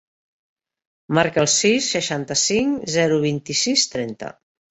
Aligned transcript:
Marca 1.17 1.41
el 1.43 1.49
sis, 1.57 1.89
seixanta-cinc, 1.97 2.89
zero, 2.97 3.19
vint-i-sis, 3.29 3.87
trenta. 3.95 4.35